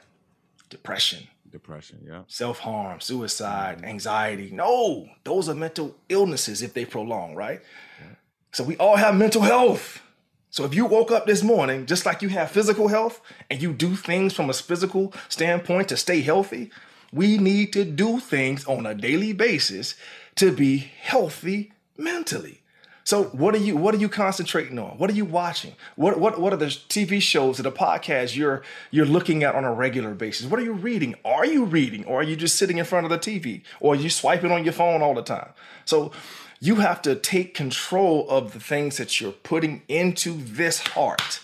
[0.70, 1.28] Depression.
[1.52, 2.24] Depression, yeah.
[2.28, 3.86] Self-harm, suicide, mm-hmm.
[3.86, 4.50] anxiety.
[4.52, 7.62] No, those are mental illnesses if they prolong, right?
[8.02, 8.16] Yeah.
[8.52, 10.02] So we all have mental health.
[10.50, 13.74] So if you woke up this morning just like you have physical health and you
[13.74, 16.72] do things from a physical standpoint to stay healthy,
[17.12, 19.96] we need to do things on a daily basis
[20.36, 22.62] to be healthy mentally.
[23.06, 24.98] So what are you what are you concentrating on?
[24.98, 25.76] What are you watching?
[25.96, 29.64] What what what are the TV shows or the podcasts you're you're looking at on
[29.64, 30.48] a regular basis?
[30.48, 31.14] What are you reading?
[31.24, 33.96] Are you reading or are you just sitting in front of the TV or are
[33.96, 35.50] you swiping on your phone all the time?
[35.86, 36.12] So
[36.60, 41.42] you have to take control of the things that you're putting into this heart,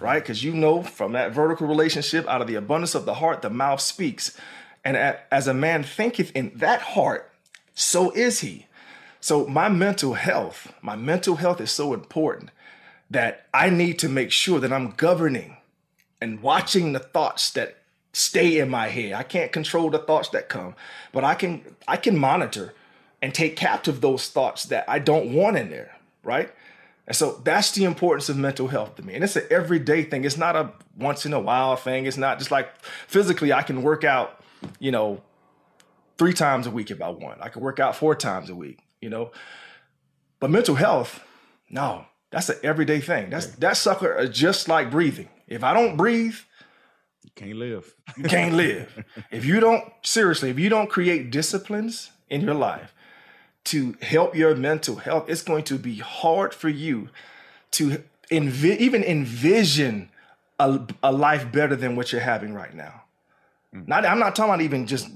[0.00, 0.20] right?
[0.20, 3.50] Because you know from that vertical relationship, out of the abundance of the heart, the
[3.50, 4.36] mouth speaks.
[4.84, 4.96] And
[5.30, 7.30] as a man thinketh in that heart,
[7.76, 8.66] so is he.
[9.26, 12.52] So my mental health, my mental health is so important
[13.10, 15.56] that I need to make sure that I'm governing
[16.20, 17.78] and watching the thoughts that
[18.12, 19.14] stay in my head.
[19.14, 20.76] I can't control the thoughts that come,
[21.10, 22.72] but I can I can monitor
[23.20, 26.52] and take captive those thoughts that I don't want in there, right?
[27.08, 29.14] And so that's the importance of mental health to me.
[29.14, 30.24] And it's an everyday thing.
[30.24, 32.06] It's not a once in a while thing.
[32.06, 34.40] It's not just like physically I can work out,
[34.78, 35.20] you know,
[36.16, 37.42] three times a week if I want.
[37.42, 39.30] I can work out four times a week you know.
[40.40, 41.22] But mental health,
[41.70, 43.30] no, that's an everyday thing.
[43.30, 45.28] That's that sucker is just like breathing.
[45.46, 46.36] If I don't breathe,
[47.22, 47.94] you can't live.
[48.16, 49.04] you can't live.
[49.30, 52.94] If you don't seriously, if you don't create disciplines in your life
[53.64, 57.08] to help your mental health, it's going to be hard for you
[57.72, 60.10] to envi- even envision
[60.58, 63.02] a, a life better than what you're having right now.
[63.74, 63.88] Mm.
[63.88, 65.08] Not, I'm not talking about even just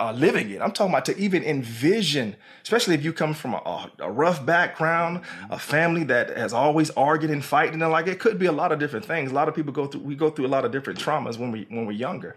[0.00, 0.60] uh, living it.
[0.60, 5.22] I'm talking about to even envision, especially if you come from a, a, rough background,
[5.50, 8.72] a family that has always argued and fighting, and like it could be a lot
[8.72, 9.30] of different things.
[9.30, 10.00] A lot of people go through.
[10.00, 12.36] We go through a lot of different traumas when we when we're younger,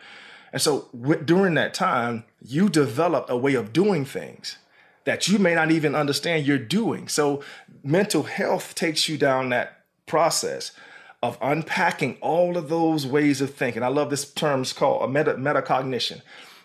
[0.52, 4.58] and so w- during that time, you develop a way of doing things
[5.06, 7.08] that you may not even understand you're doing.
[7.08, 7.42] So
[7.84, 10.74] mental health takes you down that process
[11.24, 13.84] of unpacking all of those ways of thinking.
[13.84, 14.62] I love this term.
[14.62, 16.22] It's called a meta metacognition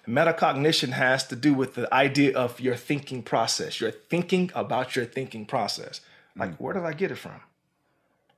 [0.07, 3.80] Metacognition has to do with the idea of your thinking process.
[3.80, 6.00] You're thinking about your thinking process.
[6.36, 6.57] Like, mm.
[6.61, 7.40] where did I get it from?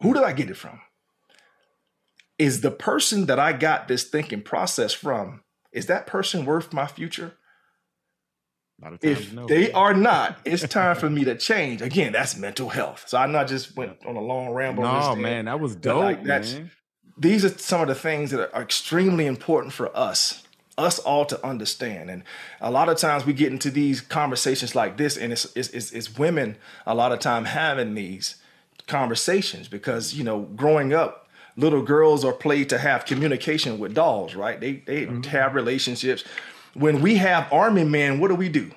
[0.02, 0.80] Who did I get it from?
[2.38, 5.42] Is the person that I got this thinking process from,
[5.72, 7.34] is that person worth my future?
[8.80, 9.46] A lot of times, If no.
[9.46, 11.80] they are not, it's time for me to change.
[11.80, 13.04] Again, that's mental health.
[13.06, 14.82] So I not just went on a long ramble.
[14.82, 16.70] this no, man, that was dope, like, that's- man.
[17.16, 20.43] these are some of the things that are extremely important for us
[20.76, 22.10] us all to understand.
[22.10, 22.22] And
[22.60, 25.92] a lot of times we get into these conversations like this and it's it's, it's,
[25.92, 26.56] it's women
[26.86, 28.36] a lot of time having these
[28.86, 34.34] conversations because you know growing up little girls are played to have communication with dolls
[34.34, 34.60] right?
[34.60, 35.22] They they mm-hmm.
[35.30, 36.24] have relationships.
[36.74, 38.70] When we have army men what do we do?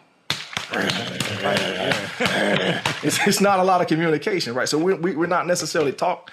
[3.04, 4.68] It's, it's not a lot of communication right?
[4.68, 6.30] So we, we, we're not necessarily talk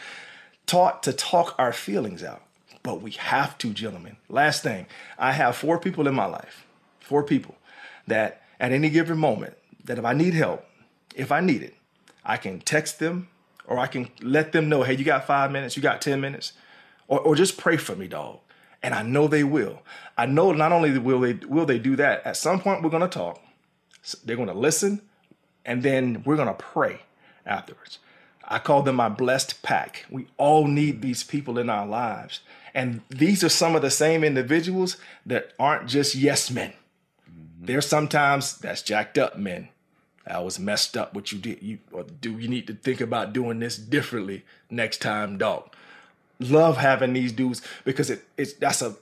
[0.66, 2.43] taught to talk our feelings out.
[2.85, 4.18] But we have to, gentlemen.
[4.28, 4.87] Last thing,
[5.18, 6.66] I have four people in my life,
[7.01, 7.57] four people
[8.07, 9.55] that at any given moment,
[9.85, 10.64] that if I need help,
[11.16, 11.74] if I need it,
[12.24, 13.28] I can text them
[13.66, 16.53] or I can let them know, hey, you got five minutes, you got 10 minutes,
[17.09, 18.41] or, or just pray for me, dog.
[18.82, 19.80] And I know they will.
[20.18, 23.09] I know not only will they will they do that, at some point we're gonna
[23.09, 23.41] talk.
[24.22, 25.01] They're gonna listen,
[25.64, 27.01] and then we're gonna pray
[27.47, 27.99] afterwards.
[28.47, 30.05] I call them my blessed pack.
[30.11, 32.41] We all need these people in our lives.
[32.74, 36.72] And these are some of the same individuals that aren't just yes men.
[37.30, 37.66] Mm-hmm.
[37.66, 39.68] They're sometimes that's jacked up men.
[40.26, 41.62] I was messed up what you did.
[41.62, 45.70] You or do you need to think about doing this differently next time, dog?
[46.40, 48.96] Love having these dudes because it, it's that's a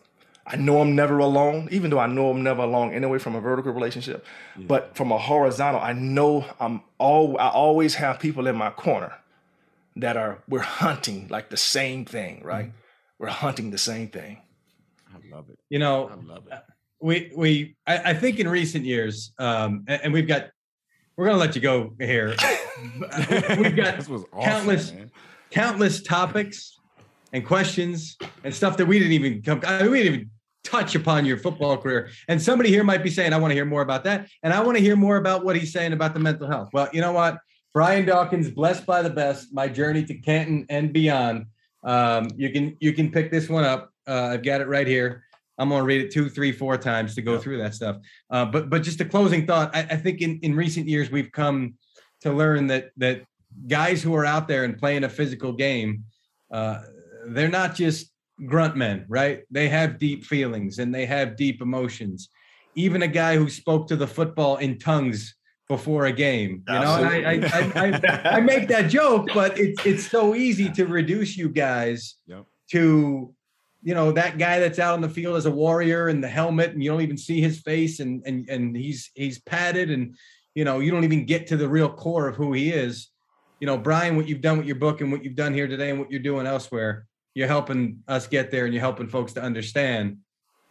[0.46, 3.40] I know I'm never alone, even though I know I'm never alone anyway from a
[3.40, 4.26] vertical relationship.
[4.56, 9.14] But from a horizontal, I know I'm all I always have people in my corner
[9.96, 12.66] that are we're hunting like the same thing, right?
[12.66, 12.76] Mm-hmm.
[13.22, 14.42] We're hunting the same thing.
[15.08, 15.58] I love it.
[15.70, 16.58] You know, I love it.
[17.00, 20.50] we we I, I think in recent years, um, and, and we've got
[21.16, 22.34] we're gonna let you go here.
[23.58, 25.10] we've got this was awesome, countless man.
[25.50, 26.80] countless topics
[27.32, 29.62] and questions and stuff that we didn't even come.
[29.64, 30.30] I mean, we didn't even
[30.64, 32.10] touch upon your football career.
[32.28, 34.60] And somebody here might be saying, "I want to hear more about that," and I
[34.62, 36.70] want to hear more about what he's saying about the mental health.
[36.72, 37.38] Well, you know what,
[37.72, 41.46] Brian Dawkins, blessed by the best, my journey to Canton and beyond.
[41.84, 43.92] Um, you can you can pick this one up.
[44.06, 45.24] Uh, I've got it right here.
[45.58, 47.96] I'm gonna read it two, three, four times to go through that stuff.
[48.30, 49.74] Uh, but but just a closing thought.
[49.74, 51.74] I, I think in, in recent years we've come
[52.22, 53.22] to learn that that
[53.68, 56.04] guys who are out there and playing a physical game,
[56.50, 56.82] uh,
[57.28, 58.12] they're not just
[58.46, 59.42] grunt men, right?
[59.50, 62.28] They have deep feelings and they have deep emotions.
[62.74, 65.34] Even a guy who spoke to the football in tongues
[65.76, 66.96] before a game, you know.
[66.96, 71.36] And I, I, I, I, make that joke, but it's it's so easy to reduce
[71.36, 72.44] you guys Yep.
[72.72, 73.34] to
[73.82, 76.72] you know that guy that's out on the field as a warrior in the helmet
[76.72, 80.14] and you don't even see his face and and and he's he's padded and
[80.54, 83.08] you know you don't even get to the real core of who he is
[83.60, 85.90] you know brian what you've done with your book and what you've done here today
[85.90, 89.42] and what you're doing elsewhere you're helping us get there and you're helping folks to
[89.42, 90.18] understand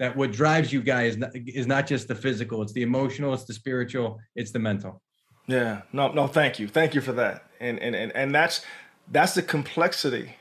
[0.01, 3.35] that what drives you guys is not, is not just the physical it's the emotional
[3.35, 4.99] it's the spiritual it's the mental.
[5.45, 8.65] Yeah, no, no, thank you, thank you for that, and and and and that's
[9.11, 10.37] that's the complexity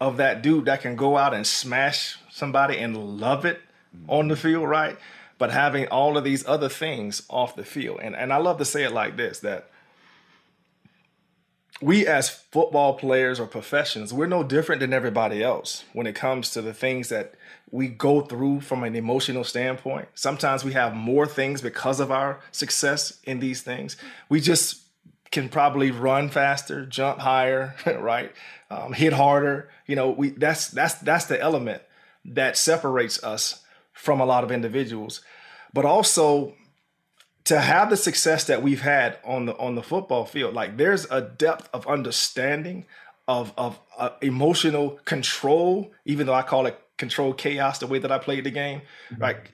[0.00, 3.60] of that dude that can go out and smash somebody and love it
[3.94, 4.10] mm-hmm.
[4.10, 4.96] on the field, right?
[5.36, 8.64] But having all of these other things off the field, and and I love to
[8.64, 9.68] say it like this: that
[11.82, 16.52] we as football players or professionals, we're no different than everybody else when it comes
[16.52, 17.34] to the things that
[17.74, 20.06] we go through from an emotional standpoint.
[20.14, 23.96] Sometimes we have more things because of our success in these things.
[24.28, 24.82] We just
[25.32, 28.30] can probably run faster, jump higher, right?
[28.70, 29.68] Um, hit harder.
[29.88, 31.82] You know, we that's that's that's the element
[32.24, 35.20] that separates us from a lot of individuals.
[35.72, 36.54] But also
[37.46, 41.10] to have the success that we've had on the on the football field, like there's
[41.10, 42.86] a depth of understanding
[43.26, 48.12] of of uh, emotional control, even though I call it control chaos the way that
[48.12, 48.82] I played the game.
[49.18, 49.52] Like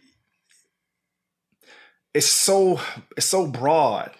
[2.14, 2.80] it's so
[3.16, 4.12] it's so broad.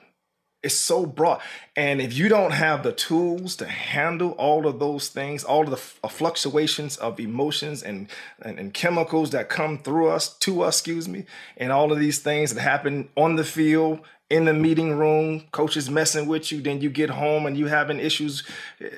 [0.63, 1.41] It's so broad.
[1.75, 5.71] And if you don't have the tools to handle all of those things, all of
[5.71, 8.09] the f- uh, fluctuations of emotions and,
[8.43, 11.25] and, and chemicals that come through us, to us, excuse me,
[11.57, 15.91] and all of these things that happen on the field, in the meeting room, coaches
[15.91, 18.45] messing with you, then you get home and you having issues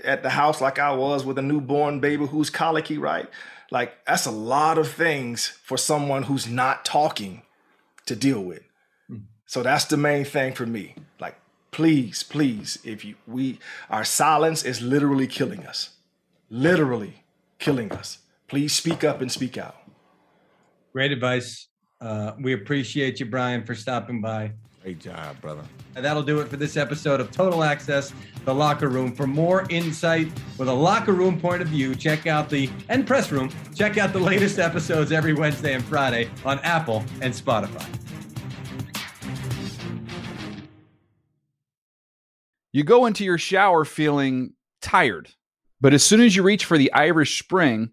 [0.05, 3.29] at the house like I was with a newborn baby who's colicky, right?
[3.73, 7.43] Like that's a lot of things for someone who's not talking
[8.07, 8.63] to deal with.
[9.47, 10.95] So that's the main thing for me.
[11.21, 11.37] Like,
[11.73, 13.59] please, please, if you we
[13.91, 15.91] our silence is literally killing us.
[16.51, 17.25] Literally
[17.59, 18.19] killing us.
[18.49, 19.77] Please speak up and speak out.
[20.93, 21.69] great advice
[22.01, 24.53] Uh, we appreciate you, Brian, for stopping by.
[24.83, 25.63] Great job, brother.
[25.95, 28.13] And that'll do it for this episode of Total Access,
[28.45, 29.15] the locker room.
[29.15, 30.27] For more insight
[30.59, 33.49] with a locker room point of view, check out the and press room.
[33.77, 37.87] Check out the latest episodes every Wednesday and Friday on Apple and Spotify.
[42.73, 45.29] You go into your shower feeling tired,
[45.81, 47.93] but as soon as you reach for the Irish Spring,